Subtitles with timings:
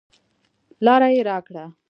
[0.85, 1.65] لاره یې راکړه.